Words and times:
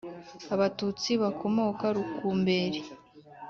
Abatutsi 0.53 1.11
bakomoka 1.21 1.85
rukumberi 1.95 2.79